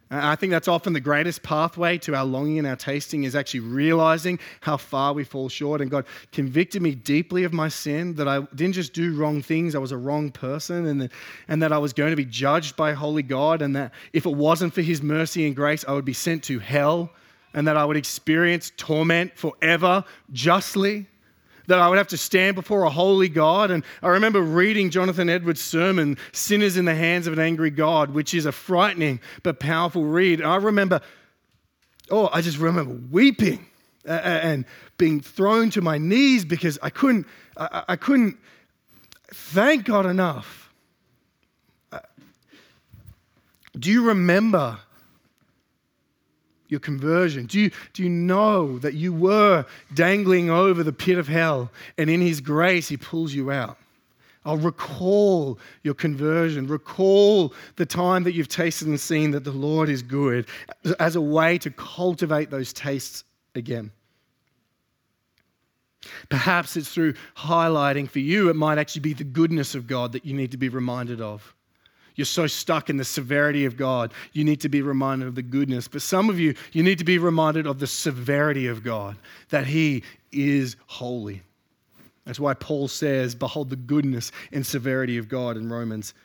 [0.10, 3.60] I think that's often the greatest pathway to our longing and our tasting is actually
[3.60, 5.82] realizing how far we fall short.
[5.82, 9.76] And God convicted me deeply of my sin, that I didn't just do wrong things,
[9.76, 11.12] I was a wrong person, and that,
[11.50, 14.34] and that I was going to be judged by holy God, and that if it
[14.34, 17.12] wasn't for His mercy and grace, I would be sent to hell,
[17.54, 21.08] and that I would experience torment forever justly
[21.68, 23.72] that I would have to stand before a holy God.
[23.72, 28.12] And I remember reading Jonathan Edwards' sermon, Sinners in the Hands of an Angry God,
[28.12, 30.40] which is a frightening but powerful read.
[30.40, 31.02] And I remember,
[32.10, 33.66] oh, I just remember weeping
[34.06, 34.66] and
[34.98, 38.38] being thrown to my knees because I couldn't, I, I couldn't
[39.34, 40.72] thank God enough.
[41.92, 42.00] Uh,
[43.78, 44.80] do you remember
[46.68, 47.46] your conversion?
[47.46, 52.10] Do you, do you know that you were dangling over the pit of hell and
[52.10, 53.78] in His grace He pulls you out?
[54.46, 56.68] I'll recall your conversion.
[56.68, 60.48] Recall the time that you've tasted and seen that the Lord is good
[61.00, 63.92] as a way to cultivate those tastes again.
[66.30, 70.26] Perhaps it's through highlighting for you, it might actually be the goodness of God that
[70.26, 71.54] you need to be reminded of.
[72.18, 75.44] You're so stuck in the severity of God, you need to be reminded of the
[75.44, 75.88] goodness.
[75.88, 79.16] But some of you, you need to be reminded of the severity of God,
[79.50, 81.44] that He is holy.
[82.26, 86.16] That's why Paul says, Behold the goodness and severity of God in Romans.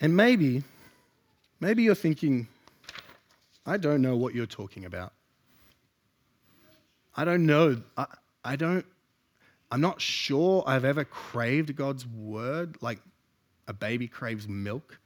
[0.00, 0.62] And maybe,
[1.58, 2.46] maybe you're thinking,
[3.66, 5.12] I don't know what you're talking about.
[7.16, 7.80] I don't know.
[7.96, 8.06] I,
[8.44, 8.84] I don't,
[9.70, 13.00] I'm not sure I've ever craved God's word like
[13.68, 14.98] a baby craves milk.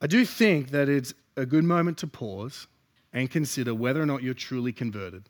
[0.00, 2.66] I do think that it's a good moment to pause
[3.12, 5.24] and consider whether or not you're truly converted.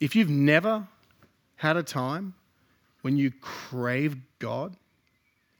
[0.00, 0.86] If you've never
[1.56, 2.34] had a time
[3.02, 4.76] when you crave God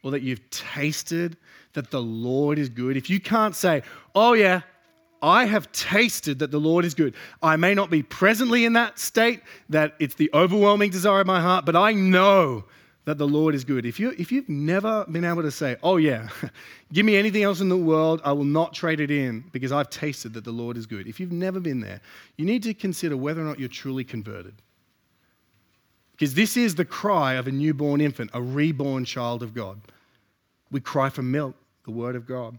[0.03, 1.37] or that you've tasted
[1.75, 3.83] that the Lord is good, if you can't say,
[4.15, 4.63] Oh, yeah,
[5.21, 7.15] I have tasted that the Lord is good.
[7.43, 11.41] I may not be presently in that state, that it's the overwhelming desire of my
[11.41, 12.65] heart, but I know
[13.09, 13.87] that the Lord is good.
[13.87, 16.29] If, you, if you've never been able to say, oh, yeah,
[16.93, 19.89] give me anything else in the world, I will not trade it in because I've
[19.89, 21.07] tasted that the Lord is good.
[21.07, 22.03] If you've never been there,
[22.37, 24.57] you need to consider whether or not you're truly converted.
[26.13, 29.81] Because this is the cry of a newborn infant, a reborn child of God.
[30.71, 31.57] We cry for milk,
[31.87, 32.59] the word of God.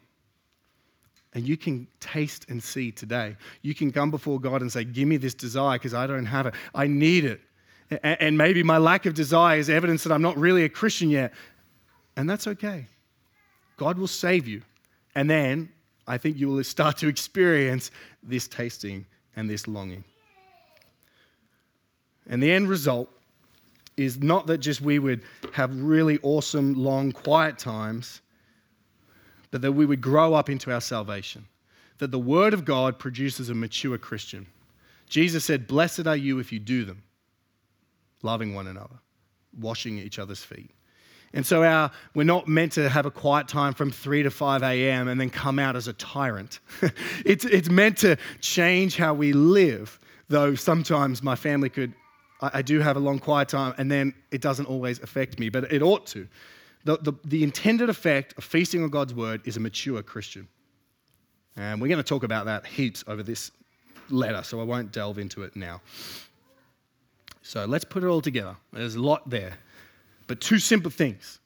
[1.35, 3.35] And you can taste and see today.
[3.61, 6.47] You can come before God and say, Give me this desire because I don't have
[6.47, 6.55] it.
[6.73, 7.39] I need it.
[8.03, 11.33] And maybe my lack of desire is evidence that I'm not really a Christian yet.
[12.15, 12.85] And that's okay.
[13.77, 14.61] God will save you.
[15.15, 15.69] And then
[16.07, 17.89] I think you will start to experience
[18.21, 20.03] this tasting and this longing.
[22.27, 23.09] And the end result
[23.97, 25.23] is not that just we would
[25.53, 28.21] have really awesome, long, quiet times,
[29.49, 31.45] but that we would grow up into our salvation.
[31.97, 34.45] That the Word of God produces a mature Christian.
[35.09, 37.01] Jesus said, Blessed are you if you do them
[38.21, 38.99] loving one another,
[39.57, 40.71] washing each other's feet.
[41.33, 44.63] And so our, we're not meant to have a quiet time from 3 to 5
[44.63, 45.07] a.m.
[45.07, 46.59] and then come out as a tyrant.
[47.25, 51.93] it's, it's meant to change how we live, though sometimes my family could,
[52.41, 55.49] I, I, do have a long quiet time and then it doesn't always affect me,
[55.49, 56.27] but it ought to.
[56.85, 60.47] The, the, the intended effect of feasting on God's word is a mature Christian.
[61.55, 63.51] And we're going to talk about that heaps over this
[64.09, 65.81] letter, so I won't delve into it now.
[67.49, 68.55] So let's put it all together.
[68.71, 69.57] There's a lot there.
[70.27, 71.39] But two simple things.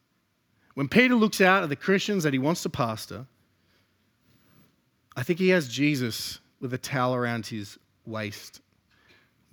[0.74, 3.26] When Peter looks out at the Christians that he wants to pastor,
[5.16, 8.60] I think he has Jesus with a towel around his waist,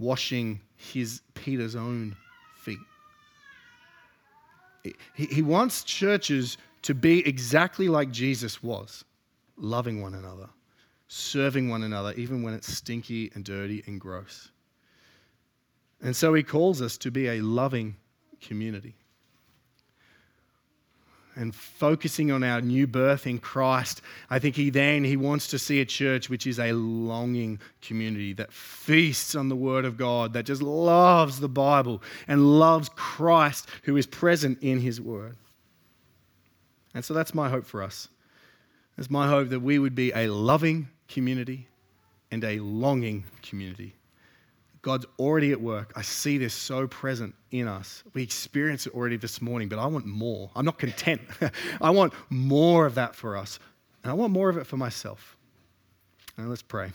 [0.01, 2.17] washing his Peter's own
[2.57, 2.81] feet.
[5.15, 9.05] He wants churches to be exactly like Jesus was,
[9.57, 10.49] loving one another,
[11.07, 14.51] serving one another, even when it's stinky and dirty and gross.
[16.03, 17.97] And so he calls us to be a loving
[18.41, 18.95] community.
[21.37, 25.59] And focusing on our new birth in Christ, I think he then he wants to
[25.59, 30.33] see a church which is a longing community that feasts on the word of God,
[30.33, 35.37] that just loves the Bible and loves Christ who is present in his word.
[36.95, 38.09] And so that's my hope for us.
[38.99, 41.69] It's my hope that we would be a loving community
[42.31, 43.95] and a longing community.
[44.83, 45.93] God's already at work.
[45.95, 48.03] I see this so present in us.
[48.15, 50.51] We experience it already this morning, but I want more.
[50.57, 51.21] I'm not content.
[51.81, 53.59] I want more of that for us.
[54.03, 55.37] And I want more of it for myself.
[56.39, 56.93] And let's pray.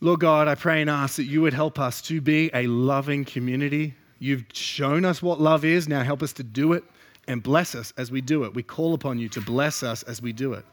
[0.00, 3.24] Lord God, I pray and ask that you would help us to be a loving
[3.24, 3.94] community.
[4.18, 5.88] You've shown us what love is.
[5.88, 6.84] Now help us to do it
[7.26, 8.54] and bless us as we do it.
[8.54, 10.64] We call upon you to bless us as we do it.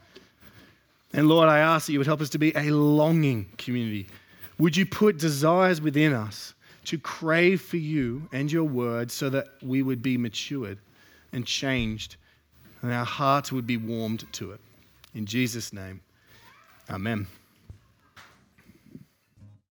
[1.12, 4.06] And Lord, I ask that you would help us to be a longing community
[4.58, 6.54] would you put desires within us
[6.84, 10.78] to crave for you and your word so that we would be matured
[11.32, 12.16] and changed
[12.82, 14.60] and our hearts would be warmed to it?
[15.14, 16.00] In Jesus' name,
[16.90, 17.26] amen.